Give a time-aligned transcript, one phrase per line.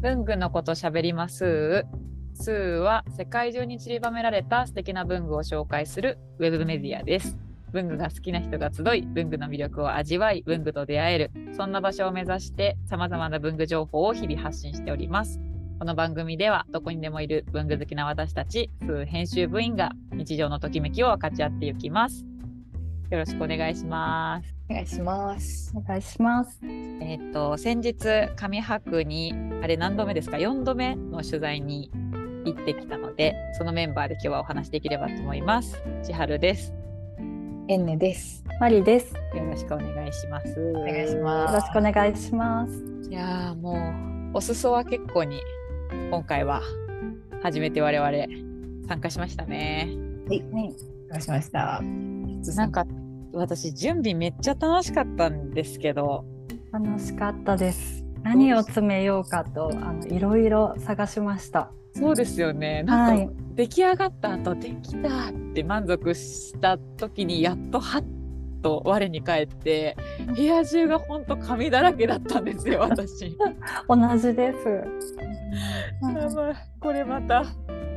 [0.00, 1.84] 文具のこと喋ります
[2.32, 7.36] スーは世界中に散りばめられた素敵な文具を紹介するウェブメディアです。
[7.70, 15.38] 文具が好きな人が集い、文具の魅力を味わい、文具と出会える、そんな場所を目指して様々な文具情報を日々発信しております。
[15.78, 22.24] この番組ではどこにでもいる文具好きな私たち、スー編集部員が日常のときめきを分かち合っていきます。
[23.10, 24.54] よろしくお願いします。
[24.70, 25.74] お願いします。
[25.76, 26.58] お願いします。
[27.00, 31.90] えっ、と先日上白にあれ何度目ですか？4度目の取材に
[32.44, 35.82] 行ってきたのでそのメンバーで今日はお話しできればと思います。
[36.02, 36.74] 千春です。
[37.68, 38.44] エンネです。
[38.60, 39.14] マリです。
[39.14, 40.60] よろしくお願いします。
[40.74, 41.54] おお願いしよます。
[41.54, 42.72] ろしくお願いします。
[43.10, 43.94] いやーも
[44.34, 45.40] うお裾は結構に
[46.10, 46.62] 今回は
[47.42, 48.10] 初めて我々
[48.88, 49.88] 参加しましたね。
[50.28, 50.74] はい、はい、
[51.08, 51.80] お願いしました。
[52.56, 52.86] なんか
[53.32, 56.24] 私準備めっちゃ楽しかったんですけど
[56.72, 58.04] 楽しかったです。
[58.22, 61.70] 何を詰めようかとあのいろいろ探しました。
[61.94, 63.30] そうですよねなんか、はい。
[63.54, 68.04] 出来上がった後できたって満足した時にやっとハッ
[68.62, 69.96] と我に返って
[70.34, 73.36] 部屋中がほんと紙だらけだったんですよ私。
[73.88, 74.68] 同じです。
[76.02, 77.44] やばいこれまた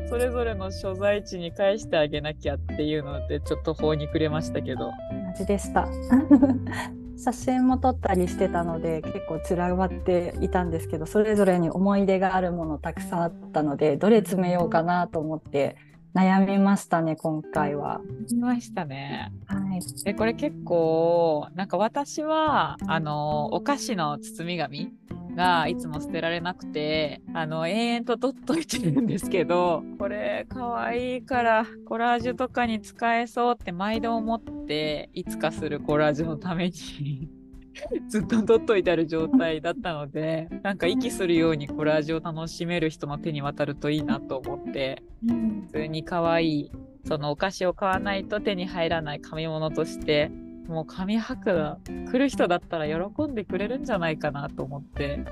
[0.09, 4.91] それぞれの所在地に返してあげなきゃっていうのでちょっと法にくれましたけど同
[5.37, 5.87] じでした。
[7.17, 15.75] 写真も撮ったりしてたので結構散らばっていたんですけどそれぞれに思い出があるものたくさんあったのでどれ詰めようかなと思って
[16.15, 17.99] 悩みましたね今回は。
[18.31, 19.31] 見ましたね。
[19.47, 20.03] はい。
[20.03, 24.93] でこれ結構なんか私はあのお菓子の包み紙
[25.33, 37.29] がいつも捨てられなくてあの延々と取っといてるんですけどこれかわいいからコラージュとかに使えそうって毎度思っていつかするコラージュのために
[38.07, 46.71] ずっと取っといてある状態だったのでなんか息するようにコラージュを楽しめる人の手に渡るといいなと思って普通に可愛い
[47.05, 50.31] そのお菓子を買わないと手に入らない紙物として
[50.67, 55.23] もう紙白来る人だったら喜んでくれるんじゃないかなと思って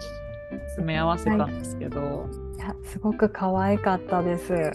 [0.68, 2.28] 詰め合わせたんですけど、
[2.58, 2.60] い。
[2.60, 4.54] やすごく可愛かったです。
[4.54, 4.72] は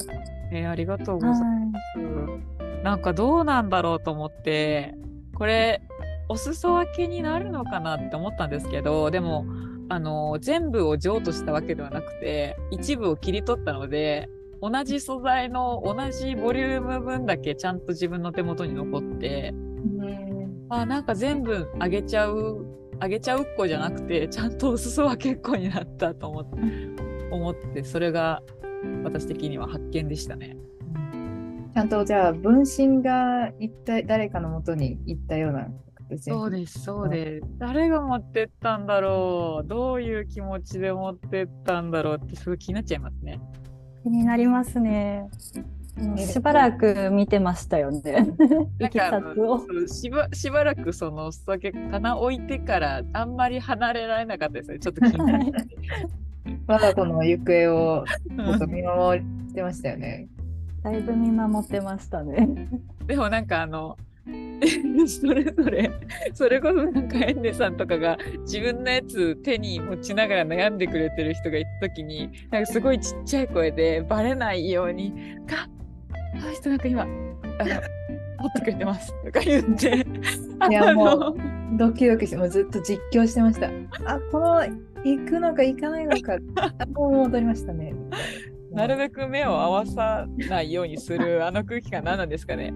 [0.53, 4.95] えーありがとうございます、なんかどうなんだろうと思って
[5.35, 5.83] これ
[6.29, 9.45] お裾分けになるのかなって思ったんですけどでも
[9.89, 14.29] あの全部を譲渡したわけではなくて一部を切り取ったので
[14.61, 19.55] 同じ素材の同じボリューム分だけちゃんと自分の手元に残って
[20.69, 22.67] あなんか全部あげちゃう
[22.99, 26.57] あげちゃうっこじゃなくてちゃんとお裾分けっこになったと思って
[27.31, 28.43] 思ってそれが
[29.05, 30.57] 私的には発見でしたね。
[31.75, 35.69] ちゃんとじゃあ分身が一体誰かのもとに行ったような
[36.09, 37.47] 形そうです、そうです。
[37.59, 43.41] 誰が持ってったんだろうどういう気持ちで持ってったんだろうってすごい気になっちゃいますね。
[44.03, 45.29] 気になりますね。
[46.19, 48.29] しばらく見てましたよね。
[48.79, 49.59] いきさつを。
[49.59, 54.79] そうしばしばらくそのお酒棚置いてからあんまり離れられなかったですね。
[54.79, 55.53] ちょっと気になって。
[56.67, 58.05] 我が子の行方を
[58.69, 60.29] 見守ってましたよね。
[60.83, 62.49] だいぶ見守ってましたね。
[63.07, 63.97] でもなんかあの
[65.07, 65.91] それぞれ
[66.35, 75.13] それこそなんかエンネさんとかが自分のやつ手に持ちながら悩んでくれてる人がいた時になんかすごいちっちゃい声でバレないように
[75.47, 75.69] 「かあ
[76.47, 77.11] の人なんか今あの
[78.39, 80.07] 持ってくれてます」とか言って
[80.71, 81.37] いやもう
[81.79, 83.69] ドキドキしてもうずっと実況してました。
[84.05, 84.61] あこの
[85.05, 86.39] 行くのか行かないのか
[86.79, 87.95] あもう戻りましたね。
[88.73, 92.75] なるべく目を合わさないようにするあの空気感何なんですかね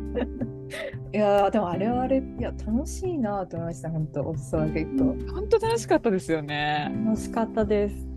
[1.12, 5.04] いやーでもあれはあれいや楽しいなと思いました本当お裾分けと。
[5.34, 6.90] 本当楽しかったですよね。
[7.04, 8.09] 楽しかったです。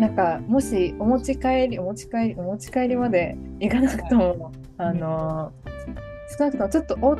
[0.00, 0.08] はい。
[0.08, 5.70] なんかもしお持ち帰りお持ち帰りお持ち帰りまで行かなくとも、あのー
[6.38, 7.18] 少なくともちょっとおっ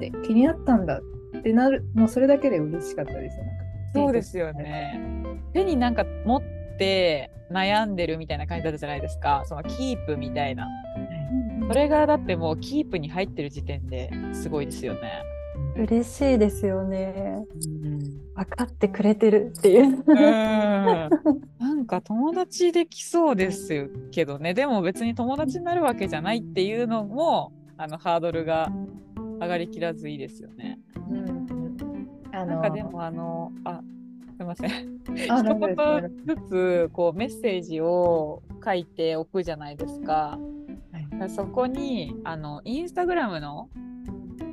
[0.00, 1.00] て気になったんだ
[1.38, 3.36] ってなるもうそれだけで嬉しかったです
[3.94, 5.00] そうですよね。
[5.52, 6.42] 手になんか持っ
[6.78, 9.42] て悩んでるみたいな感じだったじゃないですか。
[9.46, 10.68] そのキープみたいな。
[11.68, 15.22] それがだってもうキープに入ってる時点ですごいですよね。
[15.76, 17.44] 嬉しいですよね。
[18.34, 20.04] 分かってくれてるっていう。
[20.06, 20.16] うん。
[20.16, 24.54] なんか友達できそうですけどね。
[24.54, 28.70] でも別に友達になるわけじゃないっていうのもあのハードルが
[29.40, 30.78] 上がりきらずいいですよね。
[31.08, 31.46] うん
[32.32, 33.80] あのなんかでもあのあ
[34.36, 34.70] すいません。
[35.30, 35.76] あ一言
[36.26, 40.38] ずつこうメッセージを書いておくじゃないですか。
[41.28, 43.68] そこにあのインスタグラムの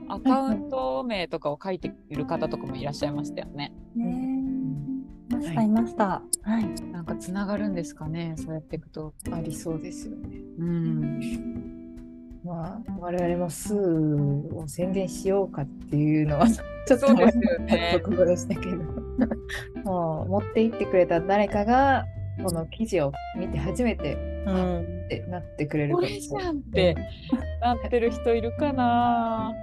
[0.10, 3.74] アカウント名とかを書いている方とかもいらっしゃいましたよね。
[3.96, 4.38] ね
[5.30, 6.22] 使いました。
[6.44, 6.82] はい。
[6.92, 9.14] なんかつながるんですかね、そうやっていくと。
[9.32, 10.40] ありそうですよね。
[10.60, 11.20] うん。
[12.44, 16.48] まあ、我々もスーを宣伝しようかっていうのは、
[16.88, 18.78] ちょっとそうですよねところでしたけど、
[19.84, 22.06] もう持って行ってくれた誰かが、
[22.42, 24.16] この記事を見て初めて、
[24.46, 24.98] うん。
[25.08, 26.96] ってなってくれるこかもれじゃんって
[27.62, 29.54] なってる人いるかな。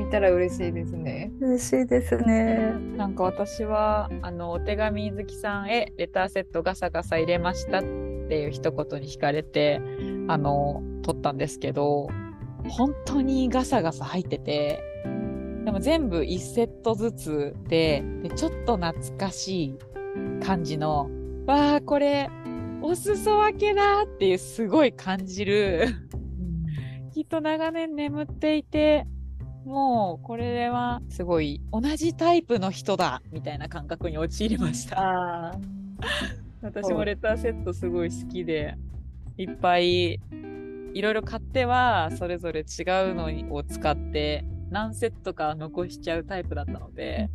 [0.00, 1.30] 見たら嬉しいですね。
[1.40, 2.72] 嬉しいですね。
[2.96, 9.82] なんか私はあのお手紙好きさんへレターセットガサガサ入れましたっていう一言に惹かれて
[10.28, 12.08] あの撮ったんですけど
[12.68, 14.82] 本当にガサガサ入ってて
[15.64, 19.78] でも全部1セットずつででちょっと懐かしい
[20.42, 21.10] 感じの
[21.46, 22.30] わあこれ
[22.80, 25.88] お裾分けだっていうすごい感じる
[27.12, 29.06] きっと長年眠っていて
[29.64, 35.58] もうこれはすごい同じタイプの人だみたいな感覚に陥りました。
[36.62, 38.76] 私もレターセットすごい好きで
[39.36, 40.20] いっぱい
[40.92, 42.66] いろいろ買ってはそれぞれ違う
[43.14, 47.30] のを使って何セットか残しちゃうタイプだったので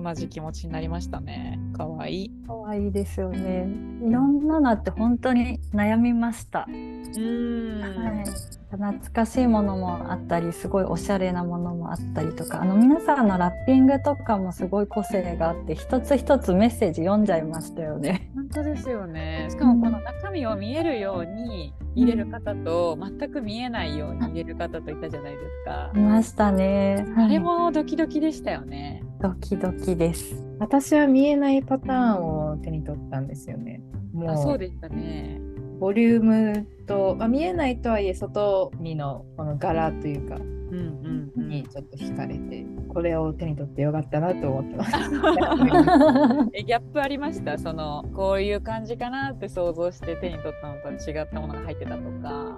[0.00, 1.58] 同じ気持ちになりましたね。
[1.76, 2.30] かわいい。
[2.46, 3.68] 可愛いですよね。
[4.02, 6.66] いろんなのあって本当に悩みました。
[6.68, 8.24] うーんはい。
[8.70, 18.30] 懐かしいものもあったり、すごいおしゃれなものもあったりとか、あの皆さんのラッピングとかもすごい個性があって、一つ一つメッセージ読んじゃいましたよね。
[18.34, 19.48] 本当ですよね。
[19.50, 25.98] しかもこの中身を見えるように入れる方と、全く見えないように入れる方といたじゃないですかい。
[25.98, 27.06] ましたね。
[27.16, 29.02] あれはいもドキドキでしたよね。
[29.20, 30.46] ドキドキです。
[30.60, 33.80] 私は見えないパターンを手に取ったんですよね。
[34.12, 35.40] もあ、そうでしたね。
[35.80, 41.48] ボリュームと、まあ、見えないとはいえ外見のこの柄というかうんうんうん。
[41.48, 44.92] にちょっと惹かれて、これを手に取ってよかったなと思ってます。
[46.54, 47.58] えギャップありました？
[47.58, 52.56] そのこういう感じかなって想像して手に取ったのと違ったものが入ってたとか。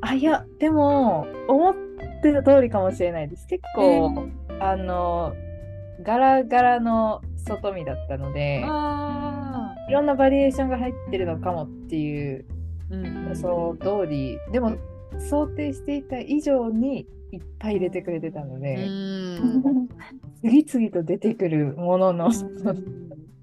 [0.00, 1.74] あいやでも思っ
[2.20, 3.46] てた通りかもしれないです。
[3.46, 4.26] 結構、
[4.60, 5.32] あの
[6.02, 12.44] 柄柄の外見だったのであいろんなバリエーションが入ってるのかもっていう
[13.28, 14.76] 予想通りでも
[15.18, 19.88] 想定していた以上にいっぱい入れてくれてたのうで、ん
[20.40, 22.30] 次々と出てくるものの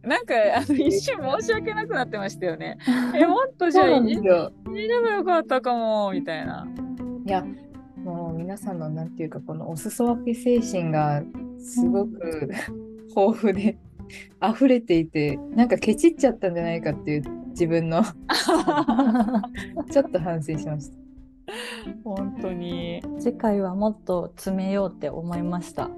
[0.04, 2.78] なんかあの一瞬申し訳なくなってましたよね。
[3.16, 4.52] えもっとじゃあ入ですよ。
[4.74, 6.68] れればよかったかもみたいな。
[7.26, 7.46] いや
[8.42, 11.22] 皆さんのなんていうかこのお裾分け精神が
[11.60, 12.50] すごく
[13.16, 13.78] 豊富で
[14.44, 18.02] 溢れていてなんかケチっちゃったんじゃないかっていう自分の
[19.92, 20.98] ちょっと反省しました。
[22.04, 25.92] 本当に次回はもっと詰めようって思いました。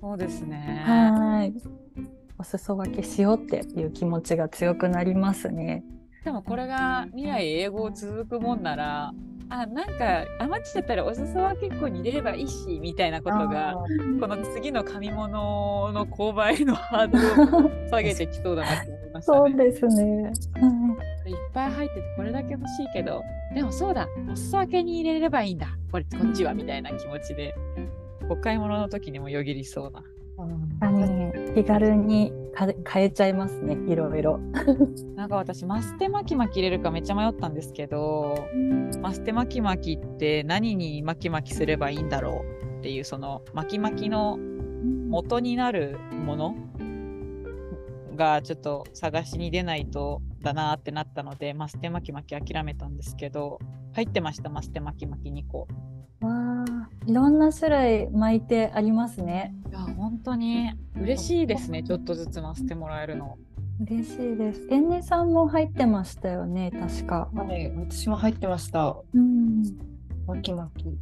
[0.00, 0.84] そうですね。
[0.86, 1.54] はい。
[2.38, 5.82] お裾分けしようっていう気持ちが強くなりますね。
[6.24, 9.12] でもこれが未来英語続くもんなら
[9.50, 13.74] あなんか余っちゃったらお裾分けっこに入れればいいしみたいなことが
[14.20, 19.38] この次の紙物の購買のハードルを 下げてきそうだなって思いましたね。
[19.38, 20.32] そうですね。
[21.26, 23.22] いっぱい入っててこれだけ欲しいけど
[23.54, 27.54] でもそうだお裾分けに入れればいいんだこれこっちはみたいな気持ちで
[28.30, 30.02] お買い物の時にもよぎりそうな。
[30.80, 33.76] あの気軽にか変えちゃいますね。
[33.86, 34.38] いろいろ。
[35.14, 38.48] なんか私マステ巻き巻き入れるかめっちゃ迷ったんですけど
[39.00, 44.38] マステ巻き巻きって何に巻き巻きすればいいんだろうっていうその巻き巻きの
[45.08, 46.54] 元になるもの
[48.16, 53.58] がちょっと探しに出ないとだなってなったのでマステ巻き巻き諦めたんですけど
[53.94, 55.68] 入ってましたマステ巻き巻き2個。
[56.20, 56.37] わあ、
[57.08, 59.54] いろんな種類巻いてありますね。
[59.70, 63.38] いや本当に嬉しいですねちょっとずつマステもらえるの。
[63.80, 64.66] 嬉しいです。
[64.70, 67.30] エンネさんも入ってましたよね、確か。
[67.34, 68.94] はい、私も入ってました。
[69.14, 69.62] うん。
[70.26, 70.98] 巻き巻き。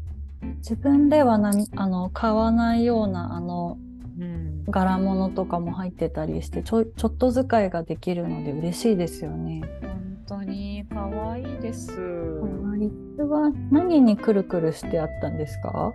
[0.59, 3.77] 自分では何あの買わないようなあの
[4.19, 9.61] うん、柄物とかも入ってたりしてちょちょっと使いができるので嬉しいですよね。
[9.83, 11.97] 本当に可愛いです。
[11.97, 13.17] かわいい。
[13.17, 15.93] これは何にくるくるしてあったんですか？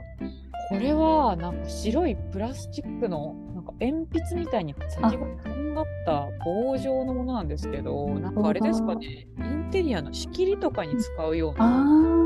[0.69, 9.27] これはなんか白いプラスチックのなんか鉛筆みたいに先がとんがった棒状のものなんですけどなんかあれですかね？
[9.37, 12.21] インテリアの仕切りとかに使うようあなあ。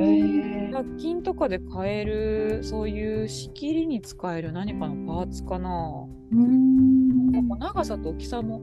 [0.00, 5.68] えー、100均とかで買えるそういう仕切りに使える何かのパーツかな？
[6.32, 7.30] うーん。
[7.30, 8.60] なんか長さと大きさも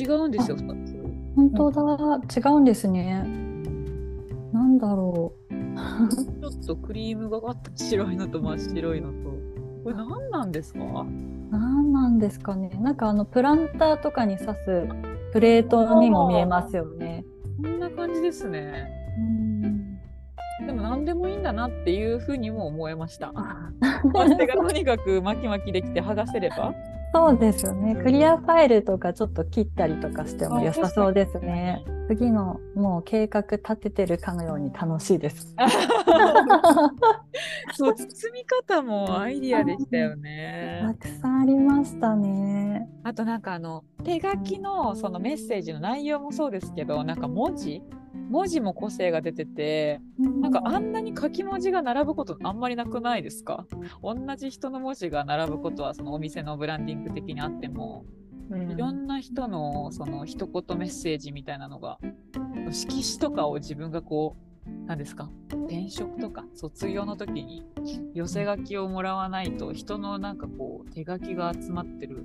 [0.00, 0.96] 違うんですよ2つ。
[1.36, 3.24] 本当だ、違うんですね。
[4.60, 5.50] なんだろう。
[5.50, 9.30] ちょっとクリームがかった白いのと真っ白いのと
[9.84, 10.80] これ何なんですか？
[11.50, 12.68] 何なんですかね。
[12.80, 14.88] なんかあのプランターとかに刺す
[15.32, 17.24] プレートにも見えますよね。
[17.62, 18.88] こんな感じですね。
[19.18, 19.98] うん
[20.66, 23.32] でも何でもいいんだなっていうふうにも思えました。
[23.32, 26.74] マステがとにかく巻き巻きできて剥がせれば。
[27.12, 27.96] そうですよね。
[27.96, 31.84] クリアファイルとかちょっと切ったりとかしても良さそうですね。
[32.08, 35.54] 次のもう計画立ててるかのように楽しいです。
[37.74, 40.94] そう包み方もアイディアでしたよたね。
[41.00, 42.88] くさんありましたね。
[43.04, 47.82] あとなんかあの手書きのそのメッセージの内容もそうですけどなんか文字
[48.30, 53.66] 文字も個性が出ててなんかあんなに書き文字が並ぶことあんまりなくないですか？
[54.02, 58.04] 同じ人の文字が並ぶことはそのお店のブランディング的にあっても
[58.50, 61.98] いろんな人のその一言メッセージみたいなのが
[62.70, 65.28] 色紙とかを自分がこう何ですか？
[65.48, 67.64] 転職とか卒業の時に
[68.14, 72.24] 寄せ書きをもらわないと人のなんかこう手書きが集まってる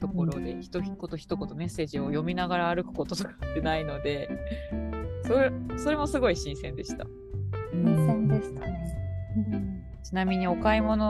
[0.00, 4.28] ところで一言一言メッセージを読みながら歩くこととかってないので
[5.26, 7.06] それそれもすごい新鮮でした。
[7.72, 8.94] 新鮮でしたね。
[10.02, 11.04] ちなみにお買い物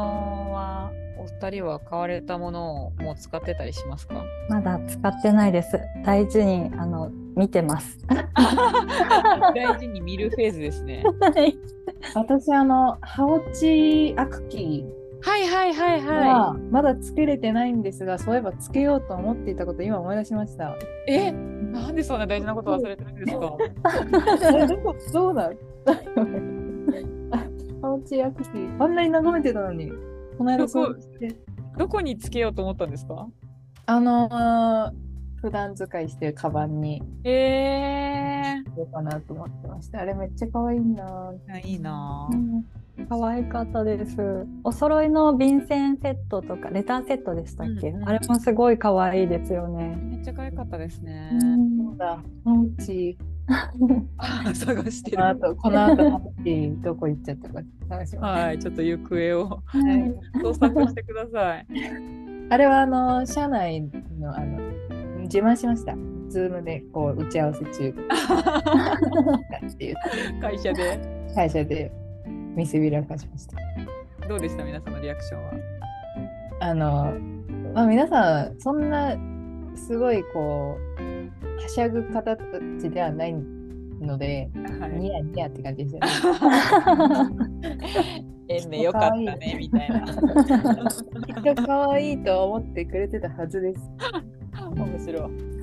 [0.53, 4.23] はお二人は買われたものをもう使ってたりしますか？
[4.49, 5.79] まだ使ってないです。
[6.05, 7.99] 大事にあの見てます。
[9.55, 11.03] 大事に見るフェーズですね。
[12.15, 14.85] 私、あの、ハオチアクキ
[15.25, 20.71] はいはいはいーははまだつけれてないんですが、そういえばつけようと思っていたこと今思い出しました。
[20.71, 20.77] い。
[21.09, 21.33] え？
[21.33, 23.57] なんでそんな大事なこと忘れてるんですか？
[24.63, 25.51] えどこどうだ
[27.83, 29.91] ハオチアクキー、あんなに眺めてたのに、
[30.39, 31.35] この間そうして。
[31.79, 33.27] どこにつけようと思ったんですか？
[33.87, 34.93] あのー
[35.41, 40.01] 普段使いしてるカバンにえしようかなと思ってました。
[40.01, 41.33] あれめっちゃ可愛いな。
[41.51, 42.35] ー、いいなぁ。
[42.35, 42.65] うん
[43.09, 44.47] 可愛かったです。
[44.63, 49.97] お揃いの便箋セットとかレターセットでしたっけ、うんあれもすごい可愛いですよね。
[49.97, 51.31] めっちゃ可愛かったですね。
[51.41, 52.23] そうだ、ハ
[52.53, 53.19] オチ。
[54.17, 55.17] あ 探してる。
[55.17, 58.41] この後、この後、ハオチどこ行っちゃったか探します。
[58.41, 61.67] はい、ちょっと行方をはい捜索してください。
[62.51, 63.83] あれはあの、社内
[64.19, 64.61] のあの
[65.23, 65.97] 自慢しました。
[66.29, 67.89] ズームでこう打ち合わせ中
[69.67, 69.97] っていう
[70.41, 71.25] 会社で。
[71.35, 71.91] 会社で
[72.55, 73.57] 見せびらかしました。
[74.29, 74.65] どうでした？
[74.65, 75.53] 皆さんのリアクションは？
[76.61, 77.15] あの、
[77.75, 79.17] まあ、皆さん、そんな
[79.75, 82.37] すごいこう、はしゃぐ方た
[82.81, 83.35] ちではない
[84.01, 84.91] ので、はい。
[84.93, 86.09] ニヤニヤって感じですよね。
[88.49, 90.07] えんね、よかったね、みたいな。
[90.07, 93.81] きっと可愛いと思ってくれてたはずです。
[94.77, 95.54] 面白い。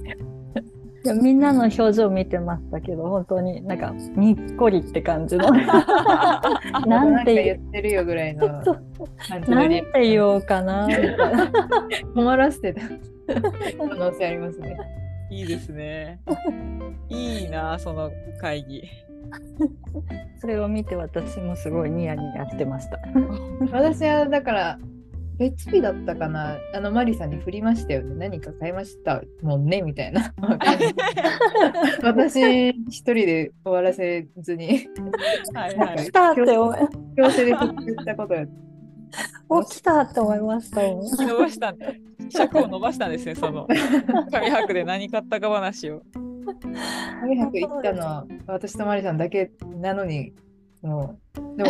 [1.04, 5.50] いやみんなの表情見てましたけど本当になんかにっこりって感じの
[6.86, 8.48] なんて言ってるよぐらいの
[9.28, 11.52] 感じなんで、て言おうかなみたいな。
[12.14, 12.82] 困らせてた
[13.78, 14.78] 可能性ありますね。
[15.32, 16.20] いいですね。
[17.10, 18.84] いいな、その会議。
[20.40, 23.00] それを見て私もすごいニヤニヤしてました。
[23.72, 24.80] 私はだから
[25.42, 26.60] 別日だったかな？
[26.76, 28.14] あのマリさんに振りましたよね。
[28.30, 30.32] 何か買いましたもんねみたいな。
[32.04, 34.88] 私一人で終わらせずに。
[35.56, 35.98] はいはい。
[35.98, 36.12] 来。
[36.12, 36.78] たって思い
[37.18, 37.70] 強制で振っ
[38.06, 38.46] たことが。
[39.50, 41.02] お来たって思いましたもん。
[41.02, 41.78] 伸ばしたん
[42.30, 43.68] 尺を伸ばしたんですね、その。
[44.32, 46.04] 紙白で何買ったか話を。
[47.20, 50.34] 紙博行ったのは私とマリさんだけなのに
[50.84, 51.58] もう。
[51.58, 51.70] でも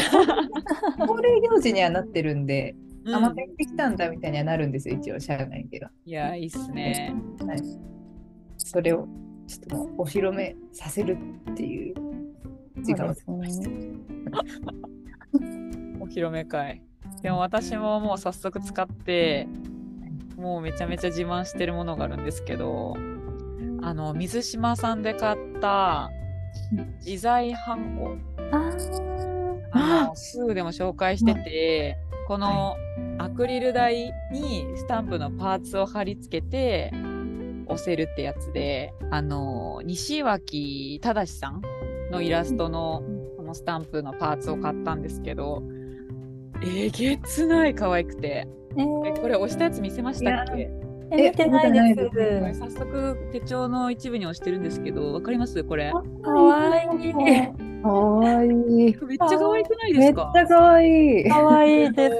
[1.07, 2.75] 恒例行事にはなってるんで、
[3.08, 5.91] あまた行ってきたんだみたいにはなるんですよ一応社内では。
[6.05, 7.15] いや、いいっすね。
[7.46, 7.62] はい、
[8.58, 9.08] それを
[9.48, 11.17] ちょっともうお披露目させる
[11.51, 11.96] っていう
[12.84, 13.70] 時間をそうですね
[16.00, 16.81] お披露目会。
[17.22, 19.48] でも私ももう早速使って、
[20.38, 22.96] もうめちゃめちゃ自慢してるものがあるんですけど、
[23.81, 26.10] あの、水島さんで買った
[27.05, 28.17] 自在ハンコ。
[29.74, 31.98] あの、すぐでも紹介してて、
[32.31, 32.77] この
[33.17, 36.89] アクリル台にスタンプのパーツを貼り付けて
[37.65, 41.61] 押せるってやつで、あの、西脇正さん
[42.09, 43.03] のイラストの
[43.35, 45.61] このスタンプのパーツを買ったんですけど、
[46.63, 48.47] えげつない可愛くて。
[48.77, 50.71] ええーこれ押したやつ見せましたっけ？
[51.12, 52.10] え見てないで
[52.53, 52.60] す。
[52.60, 55.63] 早速手帳の一部に押してるんですけど、わかります？
[55.63, 55.91] これ。
[56.24, 57.13] かわいい。
[57.84, 58.50] かわいい。
[58.51, 60.88] めっちゃ可愛くないでめっちすかゃかわい
[61.22, 61.30] い。
[61.30, 62.15] かわいいです。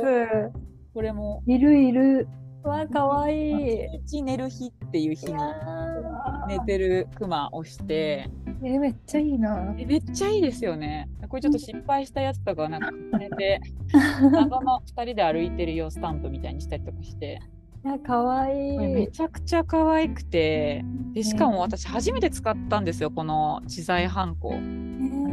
[0.94, 2.28] これも、いるいる。
[2.64, 3.86] わかわいい。
[4.04, 8.30] 一日寝る日っていう日にあ寝てるクマ押して、
[8.64, 9.74] えめっちゃいいな。
[9.80, 11.10] えめっちゃいいですよね。
[11.30, 13.62] これちょっと失敗したやつとかはなんか重ねて、
[14.32, 18.78] 謎の2人で歩いてるよスタンプみたいにしたりとかして、いや可愛い。
[18.78, 20.84] めちゃくちゃ可愛くて。
[21.14, 24.54] でしかも私初めて使ったんですよこの知財ハンコ。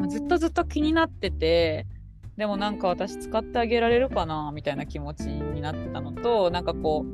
[0.08, 1.86] ずっとずっと気になってて。
[2.36, 7.04] でもなんか私使ってあげられるかなみたいな気持ちになってたのとなんかこ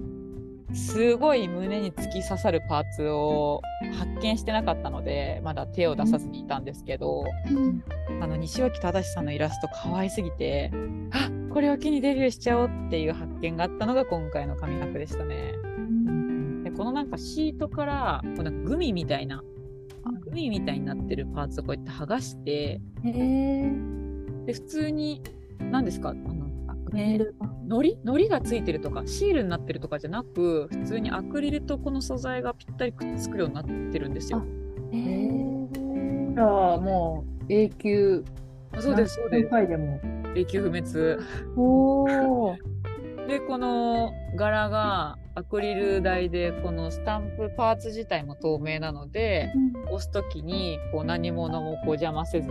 [0.71, 3.63] うすごい胸に突き刺さるパーツを
[3.99, 7.25] 発見してなかったのでまだ手を出さずにいたんですけど、
[8.21, 10.71] あの西脇正さんのイラスト可愛すぎて
[11.13, 15.53] あこれを機にデビューしちゃおうっていう発見があったのが今回の紙博でしたね。
[16.65, 19.45] でこのなんかシートからこのグミみたいな
[20.25, 25.23] グミみたいになってるパーツをこうやって剥がしてで普通に
[25.61, 26.49] 何ですかあの
[26.93, 27.37] メール。
[27.69, 34.43] のりのりがついてるとかシールになってるとかじゃなく普通にアクリルとこの素材がぴったりくっつくようになってるんですよ。
[34.91, 35.69] へえ
[36.35, 38.25] じゃあもう永久
[38.73, 39.51] あそうですそうです。
[39.51, 40.01] 回でも
[40.35, 41.19] 永久不滅。
[41.57, 42.57] おお
[43.29, 49.51] でこの柄がアクリル台でこのスタンプパーツ自体も透明なので
[49.87, 52.51] 押す時にこう何者もこう邪魔せず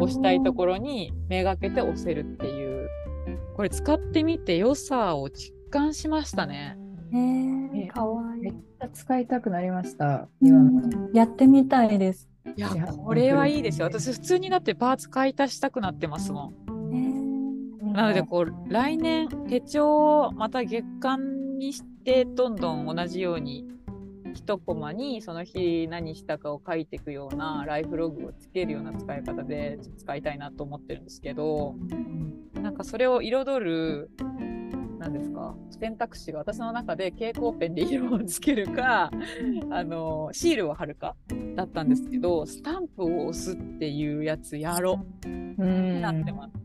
[0.00, 2.88] 押したいところにめがけて押せるっていう。
[3.58, 6.76] これ使ってみて良さを実感しましたね。
[7.12, 10.28] へえ可愛めっいちゃ使いたくなりました。
[10.40, 11.10] 今の。
[11.12, 12.28] やってみたいです。
[12.56, 13.86] いやいやこれはいいですよ。
[13.86, 16.77] 私普通になってパーツ買い足したくなってますもん。
[17.92, 23.66] なのでこう来年手帳をまた月間にしてどんどん同じように
[24.34, 31.74] 一コマにその日何したかを書いていくようなライフログをつけるような使い方で使いたいなと思ってるんですけど
[32.54, 34.10] なんかそれを彩る
[34.98, 39.10] 何ですか選択肢が私の中で蛍光ペンで色をつけるか
[39.70, 41.16] あのシールを貼るか
[41.56, 45.28] だったんですけどスタンプを押すっていうやつやろう。
[45.28, 46.00] うん。
[46.00, 46.57] なってます。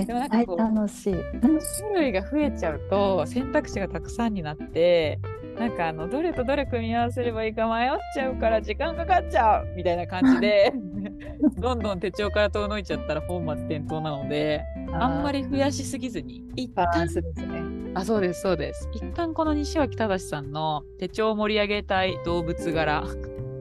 [0.00, 1.12] 絶でもなんか対こう楽しい。
[1.12, 5.18] 種類が増えちゃうと選択肢がたくさんになって
[5.58, 10.72] なんかあのどれとどれ組み合わせればいいか迷っちゃうから時間かかっちゃうみたいな感じで
[11.58, 17.62] どんどん手帳から遠のいちゃったら本末転倒なのであんまり増やしすぎずに一バラン旦スですね。
[17.94, 18.88] あそうですそうです。
[18.92, 23.02] 一旦この西脇正さんの手帳を盛り上げたい動物柄。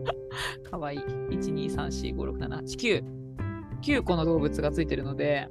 [0.70, 1.00] かわいい。
[1.00, 3.04] 123456789
[3.82, 5.50] 9個の動物がついてるので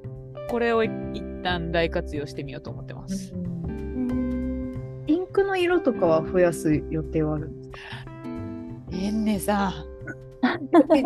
[0.49, 0.91] これを一
[1.43, 3.33] 旦大活用してみようと思ってます。
[5.07, 7.77] インクの色とかは増やす予定はあるんですか？
[8.93, 9.73] えんねさん。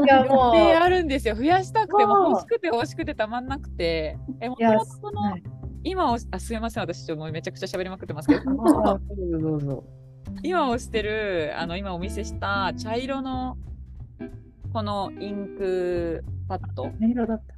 [0.05, 0.26] じゃ
[0.81, 1.35] ああるんですよ。
[1.35, 4.18] 増やしたくても欲しくて欲しくてたまんなくて。
[4.40, 5.42] え、もともとこの、はい
[5.83, 8.40] 今をあすいません、私ちょっともうめちゃくちゃ喋りまくってますけど、
[8.85, 9.00] あ
[9.40, 9.83] どうぞ。
[10.42, 13.57] 今押してる、あの、今お見せした茶色の
[14.74, 17.55] このインクパッド音色だった。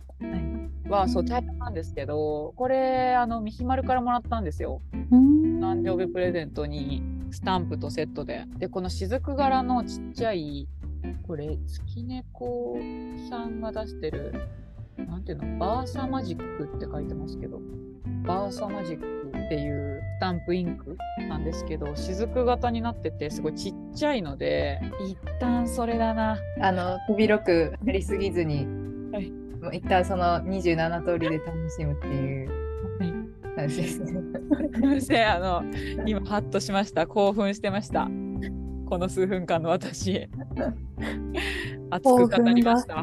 [0.92, 4.82] はそう、茶色なんですけど、これ、あの、みひまるからもらったんですよ。
[5.10, 8.44] うん誕生日プレゼントにスタンプとセットで。
[8.58, 10.68] で、この雫柄のちっちゃい、
[11.26, 12.76] これ、月猫
[13.30, 14.34] さんが出してる、
[14.98, 17.60] なんていうの、バーサマジックって書いてますけど、
[18.24, 20.96] バーサマジックっていうスタンプインク
[21.28, 26.38] なんですけど、雫型になってて、すごいちっちゃいので、一旦それだな。
[26.60, 28.81] あの、手広くやりすぎずに、
[29.72, 32.48] 一旦その27通りで楽しむっていう
[32.98, 33.12] はい
[33.56, 34.06] 感じですね。
[34.06, 35.62] すみません、あの、
[36.06, 37.06] 今、ハッとしました。
[37.06, 38.08] 興奮してました。
[38.86, 40.28] この数分間の私。
[41.90, 43.02] 熱く語りました。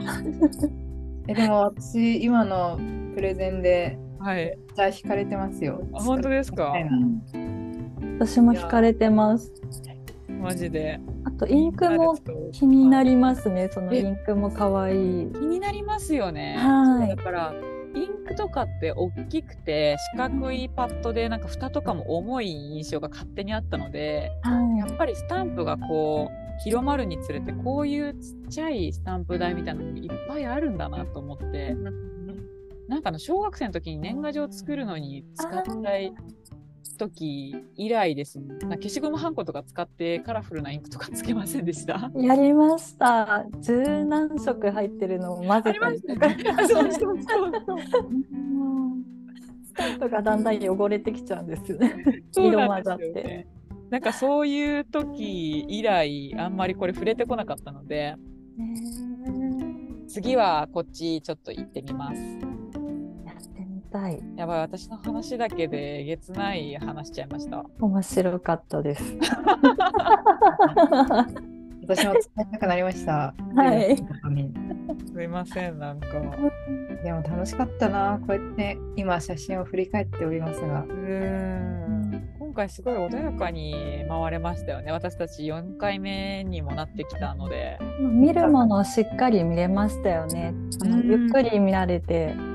[1.28, 2.80] えでも私、今の
[3.14, 4.58] プレゼンで、はい。
[4.76, 5.82] じゃあ惹かれてますよ。
[5.94, 6.74] あ本当ですか？
[8.20, 9.54] 私も惹かれてます。
[10.42, 11.00] マジで。
[11.42, 12.18] あとインクも
[12.52, 13.70] 気になりますね。
[13.72, 15.32] そのインクも可愛い。
[15.32, 16.58] 気になりますよね。
[16.58, 17.54] はいだから、
[17.96, 31.76] インクとかって大きくて四角いパッドでなんか蓋とかも重い印象が勝手にあったのでやはっぱりスタンプがこう広まるにつれてこういうちっちゃいスタンプ台みたいなのがいっぱいあるんだなと思って
[32.88, 36.14] なんかあの小学生の時に年賀状作るのに使ったい
[36.98, 38.48] 時以来ですね。
[38.62, 42.12] 消しゴムはんことか使ってカラフルなインクとかつけませんでした？
[42.16, 42.24] い。
[42.26, 43.46] やりました。
[43.62, 46.28] 十何色入ってるのを混ぜたりとか。
[46.62, 47.52] あ そうそうそう
[48.32, 49.04] うん
[49.64, 52.04] スタンプがだんだん汚れてきちゃうんですよね。
[52.36, 53.12] 色混ざって。
[53.14, 53.48] ね。
[53.90, 58.16] なんかそういう時以来あんまりこれ触れてこなかったので
[60.08, 62.22] 次はこっちちょっと行ってみます。
[63.92, 64.22] たい。
[64.36, 67.66] やばい私の話だけでえげつない話しちゃいました。
[67.80, 69.18] 面白かったです。
[71.82, 73.34] 私も使いたくなりました。
[73.56, 76.08] はいすいませんなんか。
[77.04, 78.20] でも楽しかったな。
[78.20, 80.88] こうやって今写真を振り返っておりますがう。
[80.88, 84.92] ーん今回すごい穏やかに回れましたよね。
[84.92, 87.80] 私たち4回目にもなってきたので。
[88.02, 90.54] 見るものをしっかり見れましたよね。
[90.84, 92.49] あのうんゆっくり見られて。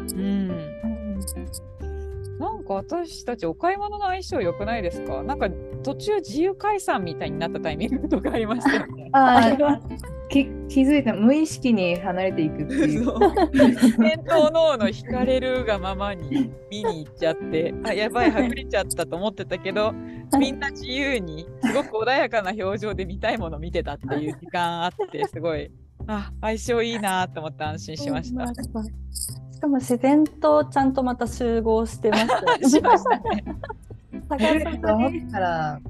[2.64, 5.22] か私たちお買い物の相性良くないですか？
[5.22, 5.48] なんか
[5.82, 9.10] 途中自由解散みたいになったタイミングとかありましたよね。
[9.12, 9.56] あ
[10.28, 13.04] 気づいた無意識に離れていくっていう。
[13.04, 13.20] そう
[14.02, 19.92] 先頭脳の惹かれるがままに見に行っちゃってあやばいはぐれちゃったと思ってたけど
[20.38, 25.70] みんな自由にすごく穏やかな表情で見たいもの見てたっていう時間あってすごい
[26.06, 28.46] あ相性いいなと思って安心しました。
[29.64, 32.64] しかも自然とちゃんとまた集合してましたよね。
[32.68, 33.44] しましたね。
[35.40, 35.80] ら、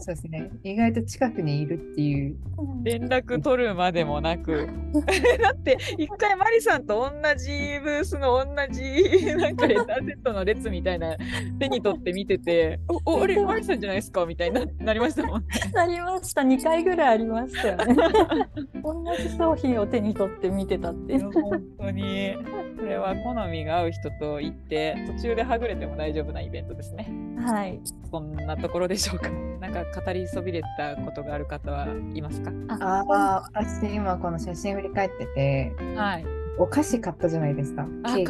[0.00, 0.50] そうですね。
[0.64, 2.36] 意外と近くにいるっていう。
[2.82, 4.68] 連絡取るまでもなく
[5.42, 7.48] だって一回マリさんと同じ
[7.82, 8.82] ブースの同じ
[9.36, 11.16] なんかレターセットの列みたいな
[11.58, 15.46] 手に取って見てて「おおあれマリさんじゃないですか?」みたいにななりましたもんね。
[15.74, 16.42] なりました。
[16.42, 17.94] 2回ぐらいありましたよね。
[18.82, 21.30] 同じ商品を手に取って見てたっていう。
[21.30, 22.34] 本当に
[22.78, 27.06] これは好みが合う人と行って途中ではぐれても大丈夫なイベントですね。
[27.44, 27.78] はい。
[28.10, 29.30] そんなところでしょうか。
[29.60, 32.50] なんか語りそびれたことがある方はいますか？
[32.68, 36.24] ああ、私今この写真振り返ってて、はい。
[36.58, 37.86] お菓子買ったじゃないですか。
[38.02, 38.26] あ買っ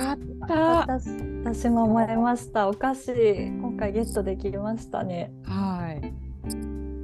[0.46, 0.54] た。
[0.82, 1.08] 私
[1.44, 2.68] 私も思いました。
[2.68, 5.32] お菓子今回ゲットできましたね。
[5.44, 5.92] は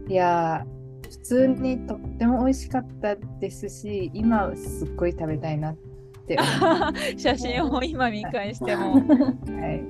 [0.09, 0.13] い。
[0.13, 5.77] いやー、普通にとっても美味しかったですし、今すっごい食べたいなっ
[6.29, 8.95] て思 写真を今見返しても。
[8.95, 8.99] う。
[9.51, 9.85] はい。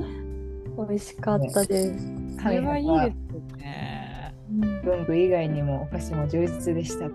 [0.88, 2.38] 美味しかったです。
[2.42, 3.25] それはいいはいですね。
[4.86, 7.10] 文具以外にもお菓子も充実でした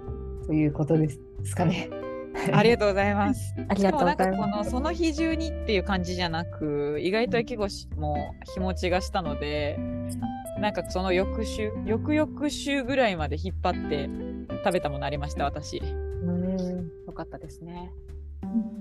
[0.45, 1.07] ということで
[1.43, 1.89] すかね。
[2.53, 3.55] ありがとうございます。
[3.69, 4.63] ありがとうなんかこの。
[4.65, 9.77] その日中にっていう感じじゃなく、意外と駅越しも日持ちがしたので、
[10.59, 14.09] なんかその翌週、翌々週ぐらいまで引っ張って
[14.63, 15.77] 食べたものありました、私。
[15.77, 16.91] うん。
[17.07, 17.91] よかったですね。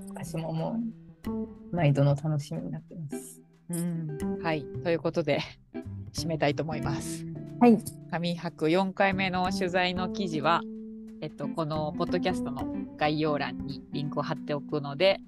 [0.09, 0.77] 私もも
[1.27, 3.41] う毎度の楽しみになってます。
[3.71, 4.43] うん。
[4.43, 4.65] はい。
[4.83, 5.41] ということで、
[6.13, 7.30] 締めたいと思います。
[7.61, 7.77] はい。
[8.11, 10.63] 紙博4回目の取材の記事は、
[11.21, 12.65] えっと、このポッドキャストの
[12.97, 15.19] 概要欄にリンクを貼っておくので、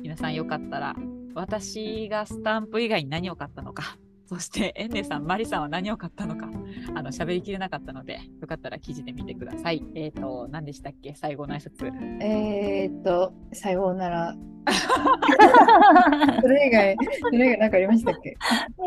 [0.00, 0.96] 皆さんよかったら、
[1.34, 6.48] 私がスタンプ以外に何を買ったのか、 そしてエンネさん、マリさんは何を買ったのか、
[6.94, 9.84] あの喋りきれなかったので、よかったら記事で見てください。
[9.94, 11.12] えっ、と、何でしたっけ？
[11.14, 11.92] 最後の挨拶。
[12.22, 14.34] えー、っと、さようなら。
[16.40, 18.34] それ以外、それ以外何かありましたっけ？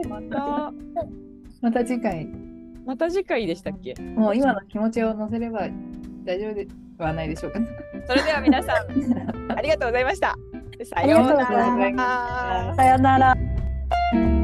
[0.09, 0.73] また、
[1.61, 2.27] また次回、
[2.85, 3.95] また次回でしたっけ？
[4.01, 5.67] もう今の気持ちを乗せれば
[6.23, 6.67] 大丈夫で
[6.97, 7.59] はないでしょうか。
[8.07, 8.77] それでは皆さん、
[9.57, 10.35] ありがとうございました。
[10.83, 14.34] さありがとうございまますさよなら。